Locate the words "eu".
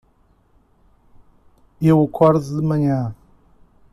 1.79-2.03